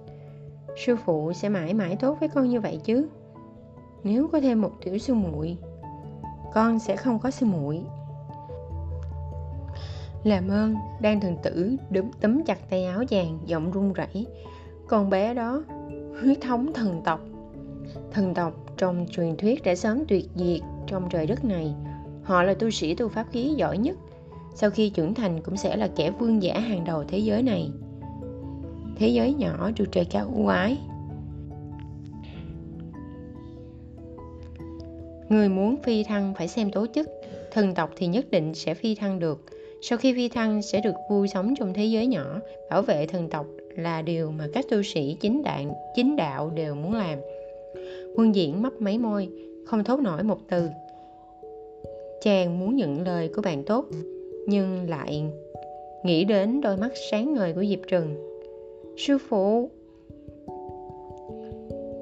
Sư 0.78 0.96
phụ 1.06 1.34
sẽ 1.34 1.50
mãi 1.50 1.74
mãi 1.74 1.96
tốt 1.96 2.18
với 2.20 2.30
con 2.30 2.50
như 2.50 2.62
vậy 2.62 2.80
chứ? 2.84 3.08
Nếu 4.04 4.28
có 4.28 4.40
thêm 4.40 4.62
một 4.62 4.72
tiểu 4.84 4.98
sư 4.98 5.14
muội, 5.14 5.58
con 6.54 6.80
sẽ 6.80 6.96
không 6.96 7.20
có 7.20 7.32
sư 7.32 7.46
muội. 7.46 7.82
Làm 10.24 10.48
ơn, 10.48 10.76
đang 11.02 11.20
thần 11.20 11.38
tử 11.44 11.76
đấm 11.90 12.12
tấm 12.22 12.44
chặt 12.44 12.70
tay 12.70 12.86
áo 12.86 13.06
chàng, 13.06 13.40
giọng 13.46 13.72
run 13.72 13.94
rẩy. 13.94 14.28
Con 14.88 15.10
bé 15.10 15.34
đó, 15.34 15.64
huyết 16.22 16.42
thống 16.42 16.74
thần 16.74 17.02
tộc. 17.06 17.20
Thần 18.12 18.34
tộc 18.34 18.54
trong 18.84 19.06
truyền 19.12 19.38
thuyết 19.38 19.64
đã 19.64 19.76
sớm 19.76 20.04
tuyệt 20.08 20.26
diệt 20.36 20.60
trong 20.88 21.10
trời 21.10 21.28
đất 21.28 21.46
này. 21.46 21.74
Họ 22.24 22.44
là 22.44 22.54
tu 22.54 22.70
sĩ 22.70 22.96
tu 22.96 23.10
pháp 23.10 23.26
khí 23.32 23.54
giỏi 23.58 23.78
nhất 23.78 23.98
sau 24.56 24.70
khi 24.70 24.90
trưởng 24.90 25.14
thành 25.14 25.42
cũng 25.42 25.58
sẽ 25.58 25.76
là 25.76 25.90
kẻ 25.96 26.12
vương 26.12 26.44
giả 26.44 26.60
hàng 26.60 26.84
đầu 26.86 27.04
thế 27.04 27.18
giới 27.18 27.44
này. 27.44 27.70
Thế 28.96 29.08
giới 29.08 29.34
nhỏ 29.34 29.72
trụ 29.76 29.86
trời 29.92 30.06
cao 30.06 30.32
ưu 30.36 30.48
ái. 30.48 30.78
Người 35.30 35.50
muốn 35.50 35.76
phi 35.84 36.04
thăng 36.04 36.34
phải 36.38 36.48
xem 36.48 36.72
tố 36.72 36.86
chức 36.96 37.10
thần 37.52 37.76
tộc 37.76 37.90
thì 37.96 38.08
nhất 38.08 38.26
định 38.32 38.54
sẽ 38.54 38.74
phi 38.74 38.96
thăng 38.96 39.20
được. 39.20 39.46
Sau 39.82 39.98
khi 39.98 40.14
phi 40.14 40.30
thăng 40.30 40.62
sẽ 40.62 40.82
được 40.82 40.96
vui 41.10 41.28
sống 41.28 41.54
trong 41.60 41.74
thế 41.74 41.86
giới 41.86 42.08
nhỏ. 42.08 42.40
Bảo 42.70 42.82
vệ 42.82 43.06
thần 43.06 43.30
tộc 43.30 43.46
là 43.76 44.02
điều 44.02 44.32
mà 44.32 44.48
các 44.54 44.66
tu 44.70 44.84
sĩ 44.84 45.18
chính 45.20 45.44
đạo, 45.44 45.92
chính 45.96 46.16
đạo 46.16 46.50
đều 46.50 46.76
muốn 46.76 46.94
làm 46.94 47.20
quân 48.16 48.36
diễn 48.36 48.62
mấp 48.62 48.82
máy 48.82 48.98
môi, 48.98 49.30
không 49.66 49.84
thốt 49.84 50.00
nổi 50.00 50.24
một 50.24 50.38
từ. 50.50 50.70
Chàng 52.22 52.60
muốn 52.60 52.76
nhận 52.76 53.04
lời 53.08 53.30
của 53.36 53.42
bạn 53.42 53.64
tốt, 53.64 53.86
nhưng 54.48 54.90
lại 54.90 55.24
nghĩ 56.04 56.24
đến 56.24 56.62
đôi 56.62 56.78
mắt 56.78 56.92
sáng 57.12 57.34
ngời 57.34 57.54
của 57.54 57.64
diệp 57.66 57.80
trừng. 57.88 58.16
Sư 58.98 59.18
phụ! 59.30 59.70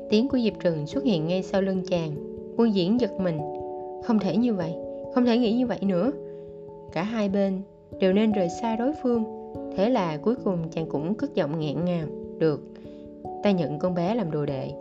Tiếng 0.09 0.27
của 0.27 0.39
diệp 0.39 0.53
trừng 0.63 0.87
xuất 0.87 1.03
hiện 1.03 1.27
ngay 1.27 1.43
sau 1.43 1.61
lưng 1.61 1.83
chàng. 1.87 2.11
Quân 2.57 2.75
diễn 2.75 2.99
giật 3.01 3.11
mình. 3.19 3.37
Không 4.03 4.19
thể 4.19 4.37
như 4.37 4.53
vậy, 4.53 4.73
không 5.13 5.25
thể 5.25 5.37
nghĩ 5.37 5.53
như 5.53 5.67
vậy 5.67 5.79
nữa. 5.81 6.11
Cả 6.93 7.03
hai 7.03 7.29
bên 7.29 7.61
đều 7.99 8.13
nên 8.13 8.31
rời 8.31 8.49
xa 8.61 8.75
đối 8.75 8.91
phương. 9.03 9.23
Thế 9.77 9.89
là 9.89 10.17
cuối 10.17 10.35
cùng 10.43 10.57
chàng 10.71 10.85
cũng 10.89 11.15
cất 11.15 11.35
giọng 11.35 11.59
nghẹn 11.59 11.85
ngào. 11.85 12.07
Được, 12.37 12.61
ta 13.43 13.51
nhận 13.51 13.79
con 13.79 13.93
bé 13.93 14.15
làm 14.15 14.31
đồ 14.31 14.45
đệ. 14.45 14.71